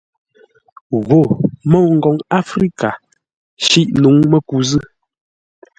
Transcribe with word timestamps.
Gho, 1.05 1.21
môu 1.71 1.87
ngoŋ 1.97 2.17
áfrə́ka, 2.37 2.89
shîʼ 3.65 3.89
nǔŋ 4.01 4.15
məku 4.31 4.57
zʉ̂. 4.69 4.81